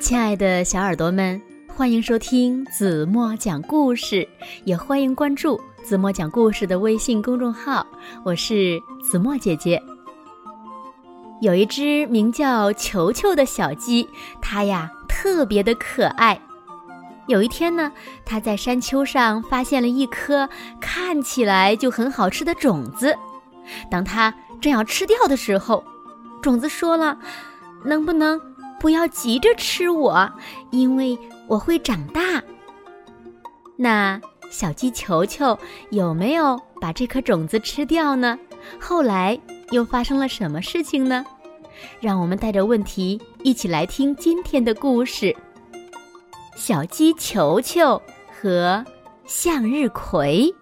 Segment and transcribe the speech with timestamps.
[0.00, 4.26] 亲爱的小耳朵们，欢迎收听子墨讲故事，
[4.64, 7.86] 也欢迎关注子墨讲故事的微信公众号。
[8.24, 9.80] 我是子墨姐姐。
[11.42, 14.08] 有一只名叫球球的小鸡，
[14.40, 16.40] 它呀特别的可爱。
[17.26, 17.92] 有一天呢，
[18.24, 20.48] 它在山丘上发现了一颗
[20.80, 23.14] 看起来就很好吃的种子。
[23.90, 25.84] 当它正要吃掉的时候，
[26.40, 27.18] 种子说了
[27.84, 28.40] ：“能不能？”
[28.80, 30.32] 不要急着吃我，
[30.70, 31.16] 因为
[31.46, 32.42] 我会长大。
[33.76, 35.56] 那小鸡球球
[35.90, 38.38] 有没有把这颗种子吃掉呢？
[38.80, 39.38] 后来
[39.70, 41.24] 又发生了什么事情呢？
[42.00, 45.36] 让我们带着问题一起来听今天的故事：
[46.56, 48.00] 小鸡球球
[48.40, 48.84] 和
[49.24, 50.54] 向日葵。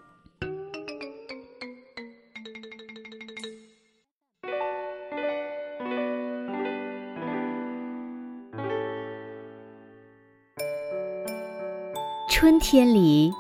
[12.41, 13.35] 春天里，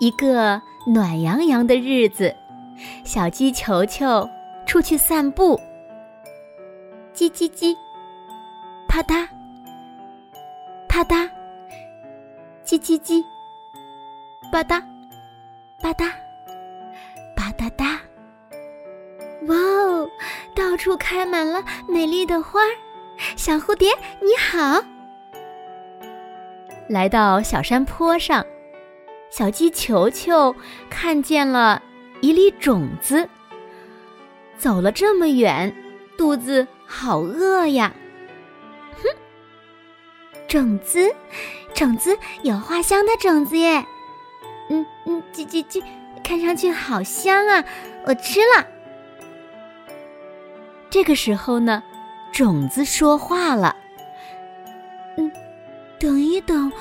[0.00, 2.34] 一个暖洋洋的日子，
[3.04, 4.28] 小鸡球球
[4.66, 5.56] 出去散步。
[7.14, 7.76] 叽叽叽，
[8.88, 9.24] 啪嗒，
[10.88, 11.30] 啪嗒，
[12.66, 13.22] 叽叽叽，
[14.50, 14.80] 吧嗒，
[15.80, 16.10] 吧嗒，
[17.36, 17.96] 吧嗒嗒。
[19.46, 20.08] 哇哦，
[20.56, 22.74] 到处开满了美丽的花儿。
[23.36, 24.82] 小蝴蝶，你好。
[26.90, 28.44] 来到小山坡上，
[29.30, 30.52] 小鸡球球
[30.90, 31.80] 看见了
[32.20, 33.28] 一粒种子。
[34.58, 35.72] 走了这么远，
[36.18, 37.94] 肚子好饿呀！
[38.96, 39.08] 哼，
[40.48, 41.14] 种子，
[41.72, 43.86] 种子有花香的种子耶！
[44.68, 45.80] 嗯嗯，叽叽叽，
[46.24, 47.64] 看上去好香啊！
[48.04, 48.66] 我吃了。
[50.90, 51.80] 这个时候呢，
[52.32, 53.76] 种子说话了。
[56.00, 56.72] 等一等，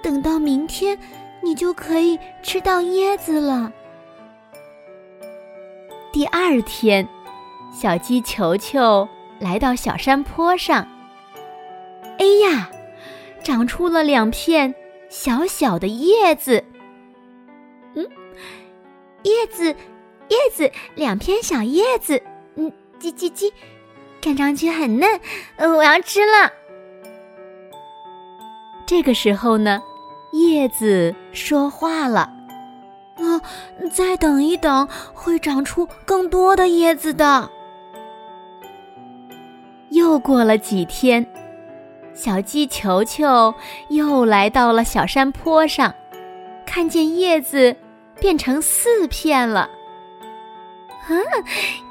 [0.00, 0.96] 等到明天，
[1.42, 3.72] 你就可以吃到椰子了。
[6.12, 7.06] 第二天，
[7.74, 9.08] 小鸡球球
[9.40, 10.86] 来到小山坡上。
[12.20, 12.70] 哎呀，
[13.42, 14.72] 长出了两片
[15.08, 16.62] 小小的叶子。
[17.94, 18.08] 嗯，
[19.24, 19.74] 叶子，
[20.28, 22.22] 叶子，两片小叶子。
[22.54, 23.52] 嗯，叽叽叽，
[24.20, 25.20] 看上去很嫩。
[25.56, 26.52] 嗯，我要吃了。
[28.88, 29.82] 这个时候呢，
[30.30, 32.32] 叶子说话了
[33.20, 33.38] ：“啊，
[33.92, 37.50] 再等一等，会长出更多的叶子的。”
[39.92, 41.30] 又过了几天，
[42.14, 43.54] 小鸡球球
[43.90, 45.94] 又来到了小山坡上，
[46.64, 47.76] 看见叶子
[48.18, 49.68] 变成四片了。
[51.08, 51.12] 啊，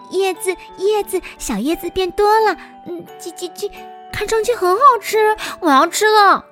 [0.10, 2.58] 叶子，叶子，小叶子变多了。
[2.88, 3.70] 嗯，叽叽叽，
[4.12, 6.44] 看上去很好吃，我要吃了。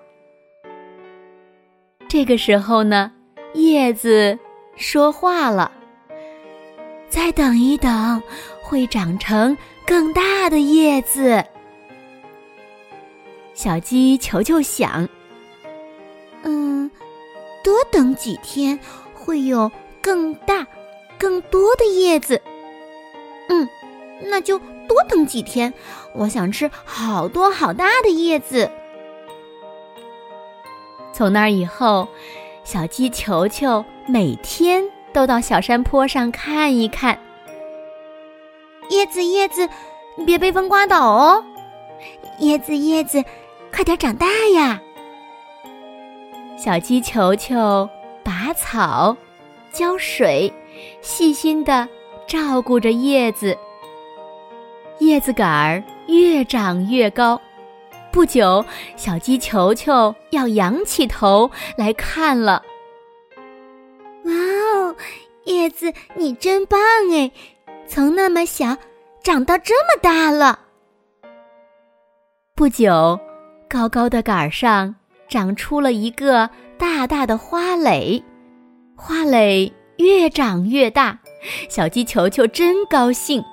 [2.16, 3.12] 这个时候呢，
[3.56, 4.40] 叶子
[4.78, 5.70] 说话了
[7.12, 8.24] ：“再等一等，
[8.64, 11.44] 会长成更大的叶子。”
[13.54, 15.10] 小鸡球球想
[16.44, 16.90] ：“嗯，
[17.62, 18.80] 多等几天，
[19.14, 19.70] 会有
[20.02, 20.66] 更大、
[21.20, 22.42] 更多的叶子。
[23.50, 23.68] 嗯，
[24.24, 25.74] 那就多等几天，
[26.14, 28.72] 我想吃好多好大的叶子。”
[31.16, 32.10] 从那以后，
[32.66, 34.84] 小鸡球球每天
[35.14, 37.18] 都到小山坡上看一看。
[38.90, 39.70] 叶子，叶子，
[40.26, 41.42] 别被风刮倒哦！
[42.40, 43.24] 叶子，叶子，
[43.74, 44.82] 快点长大呀！
[46.58, 47.90] 小鸡球球
[48.22, 49.16] 拔草、
[49.72, 50.54] 浇水，
[51.02, 51.88] 细心的
[52.28, 53.58] 照顾着叶子。
[55.00, 57.40] 叶子杆儿越长越高。
[58.16, 58.64] 不久，
[58.96, 62.64] 小鸡球球要仰起头来看了。
[64.24, 64.96] 哇哦，
[65.44, 66.80] 叶子你真棒
[67.12, 67.30] 哎！
[67.90, 68.78] 从那么小
[69.22, 70.60] 长到这么大了。
[72.56, 73.20] 不久，
[73.68, 74.96] 高高的杆上
[75.28, 78.24] 长出了一个大大的花蕾，
[78.96, 81.20] 花蕾越长越大，
[81.68, 83.44] 小鸡球球真高兴。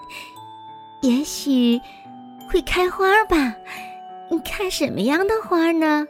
[1.00, 1.80] 也许。
[2.48, 3.54] 会开花吧？
[4.30, 6.06] 你看什么样的花呢？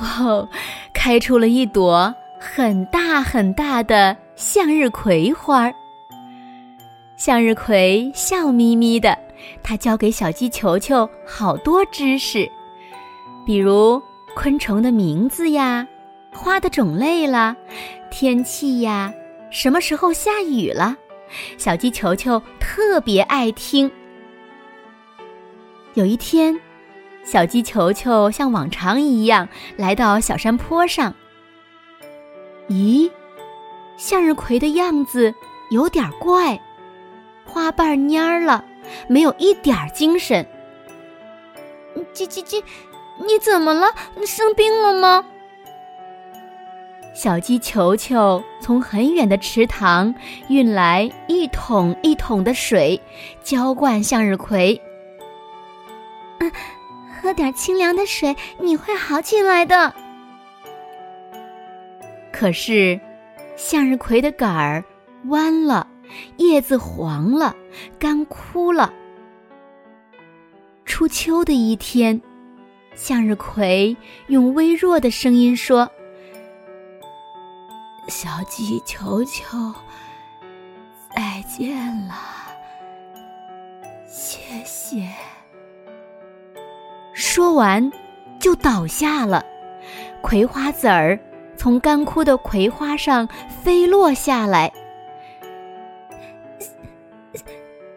[0.00, 0.48] 哇哦，
[0.92, 5.72] 开出了一朵很大很大的向日葵花。
[7.16, 9.18] 向日葵笑眯眯的，
[9.62, 12.48] 它教给小鸡球球好多知识，
[13.44, 14.00] 比如
[14.36, 15.84] 昆虫的名字呀、
[16.32, 17.56] 花的种类啦、
[18.08, 19.12] 天气呀、
[19.50, 20.96] 什么时候下雨了，
[21.56, 23.90] 小鸡球球特别爱听。
[25.98, 26.56] 有一天，
[27.24, 31.12] 小鸡球球像往常一样来到小山坡上。
[32.68, 33.10] 咦，
[33.96, 35.34] 向日葵的样子
[35.72, 36.60] 有点怪，
[37.44, 38.64] 花瓣蔫了，
[39.08, 40.46] 没有一点精神。
[42.14, 42.62] 叽叽叽，
[43.26, 43.88] 你怎么了？
[44.14, 45.24] 你生病了吗？
[47.12, 50.14] 小鸡球球从很远的池塘
[50.48, 53.02] 运来一桶一桶的水，
[53.42, 54.80] 浇灌向日葵。
[57.38, 59.94] 点清凉的水，你会好起来的。
[62.32, 62.98] 可是，
[63.56, 64.84] 向日葵的杆儿
[65.26, 65.86] 弯了，
[66.38, 67.54] 叶子黄了，
[67.96, 68.92] 干枯了。
[70.84, 72.20] 初秋的一天，
[72.96, 73.96] 向日葵
[74.26, 75.88] 用微弱的声音说
[78.10, 79.72] ：“小鸡球球，
[81.14, 81.76] 再见
[82.08, 82.14] 了，
[84.08, 85.08] 谢谢。”
[87.38, 87.92] 说完，
[88.40, 89.46] 就倒下了。
[90.20, 91.16] 葵花籽儿
[91.56, 93.28] 从干枯的葵花上
[93.62, 94.72] 飞落下来。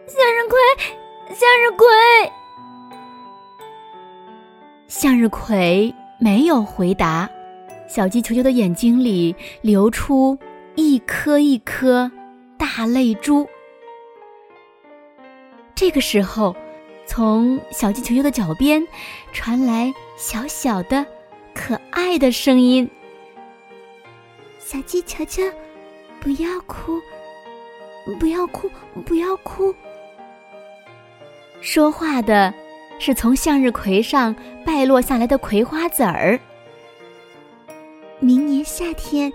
[0.06, 0.60] 向日葵，
[1.34, 1.88] 向日葵。
[4.86, 7.28] 向日葵没有回答，
[7.88, 10.38] 小鸡球球的眼睛里流出
[10.76, 12.08] 一颗一颗
[12.56, 13.44] 大泪珠。
[15.74, 16.54] 这个时候，
[17.06, 18.86] 从小鸡球球的脚边
[19.32, 21.04] 传来小小的、
[21.54, 22.88] 可爱的声音
[24.58, 25.42] ：“小鸡球球，
[26.20, 27.00] 不要哭，
[28.18, 28.70] 不要哭，
[29.04, 29.74] 不要哭。”
[31.60, 32.52] 说话的。
[32.98, 34.32] 是从向日葵上
[34.64, 36.38] 败落下来的葵花籽儿。
[38.20, 39.32] 明年夏天，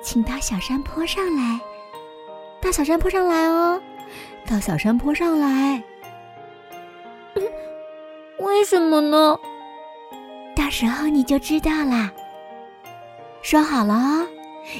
[0.00, 1.58] 请到小山坡上来，
[2.62, 3.82] 到小山坡上来哦，
[4.46, 5.82] 到小山坡上来。
[8.68, 9.38] 为什么呢？
[10.54, 12.12] 到时候你就知道啦。
[13.40, 14.26] 说好了哦，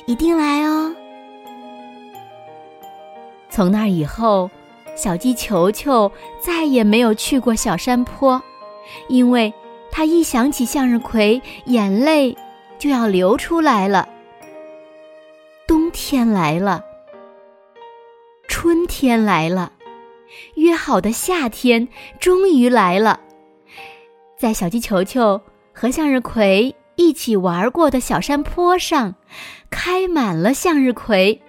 [0.05, 0.95] 一定来哦。
[3.49, 4.51] 从那以后。
[4.95, 8.43] 小鸡球球再也没有去过小山坡，
[9.09, 9.55] 因为
[9.93, 12.37] 他一想起向日葵，眼泪
[12.81, 14.09] 就要流出来了。
[15.69, 16.85] 冬天来了，
[18.49, 19.73] 春天来了，
[20.57, 21.87] 约好的夏天
[22.19, 23.21] 终于来了。
[24.39, 25.41] 在小鸡球球
[25.75, 29.17] 和向日葵一起玩过的小山坡上，
[29.69, 31.43] 开满了向日葵。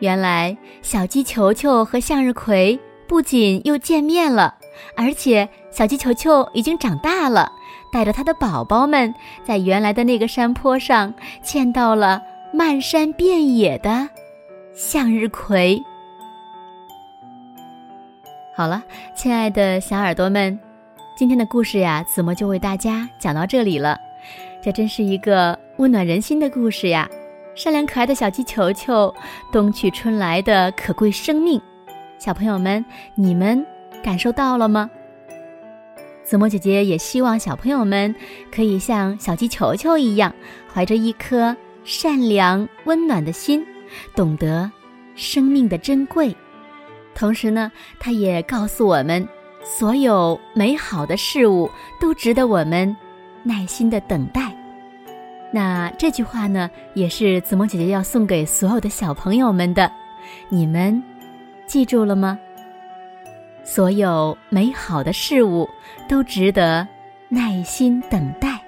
[0.00, 2.78] 原来，小鸡球球和向日葵
[3.08, 4.56] 不仅又见面了，
[4.94, 7.50] 而且小鸡球球已经长大了，
[7.90, 12.20] 带着它的宝宝们，在原来的那个山坡上见到了
[12.52, 14.10] 漫山遍野的
[14.74, 15.82] 向日葵。
[18.54, 18.82] 好了，
[19.16, 20.58] 亲爱的小耳朵们，
[21.22, 23.96] 今天的故事呀，子墨就为大家讲到这里了。
[24.60, 27.08] 这真是一个温暖人心的故事呀！
[27.54, 29.14] 善良可爱的小鸡球球，
[29.52, 31.62] 冬去春来的可贵生命，
[32.18, 32.84] 小朋友们，
[33.14, 33.64] 你们
[34.02, 34.90] 感受到了吗？
[36.24, 38.12] 子墨姐姐也希望小朋友们
[38.50, 40.34] 可以像小鸡球球一样，
[40.74, 43.64] 怀着一颗善良温暖的心，
[44.16, 44.68] 懂得
[45.14, 46.34] 生命的珍贵。
[47.14, 47.70] 同时呢，
[48.00, 49.24] 它也告诉我们，
[49.64, 52.96] 所有美好的事物都值得我们
[53.42, 54.54] 耐心的等待。
[55.52, 59.90] 那这句话呢，也是子墨姐姐要送给所有的小朋友们的，
[60.48, 61.02] 你们
[61.66, 62.38] 记住了吗？
[63.62, 65.68] 所有美好的事物
[66.08, 66.86] 都值得
[67.28, 68.60] 耐心等待。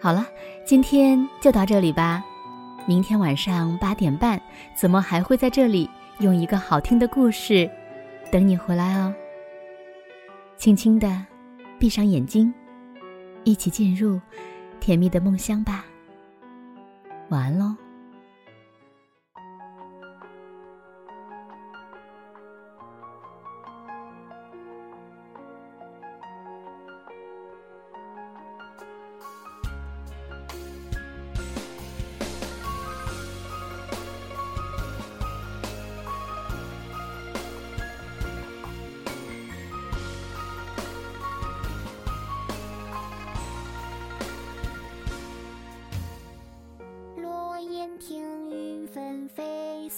[0.00, 0.26] 好了，
[0.64, 2.22] 今天就到这里吧。
[2.86, 4.40] 明天晚上八点半，
[4.74, 7.68] 子墨还会在这里用一个好听的故事
[8.30, 9.14] 等你回来哦。
[10.56, 11.24] 轻轻的
[11.78, 12.52] 闭上眼睛，
[13.44, 14.20] 一起进入。
[14.80, 15.82] 甜蜜的梦乡吧，
[17.30, 17.83] 晚安喽。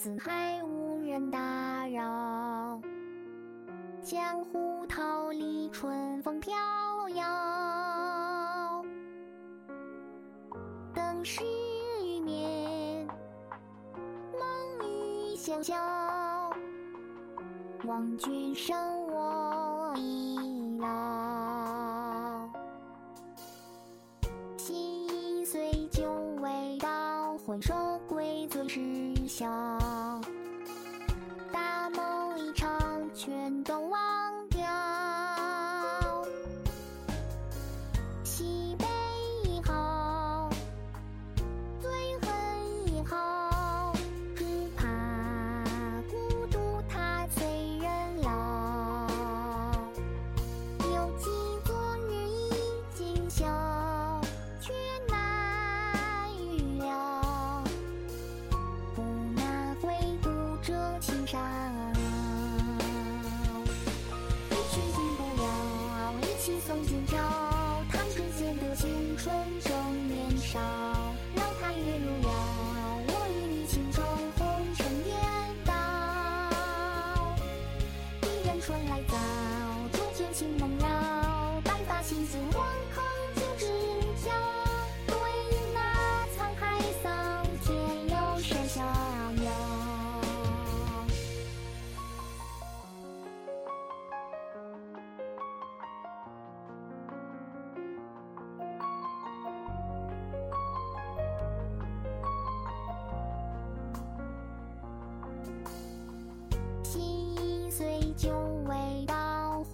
[0.06, 2.80] 四海无人打扰，
[4.00, 6.54] 江湖桃李春风飘
[7.08, 8.84] 摇。
[10.94, 11.42] 灯时
[12.04, 13.04] 余眠，
[14.30, 15.74] 梦与萧萧。
[17.84, 18.76] 望君生
[19.08, 22.48] 我已老，
[24.56, 26.08] 心碎酒
[26.40, 27.74] 未倒，回首。
[28.50, 29.26] Cơn.
[69.36, 70.85] 梦中年少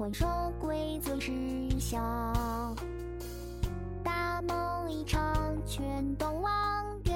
[0.03, 0.27] 魂兽
[0.61, 1.31] 规则失
[1.79, 1.97] 效
[4.03, 7.15] 大梦一场全都忘掉。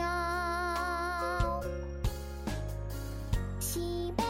[3.58, 4.22] 西北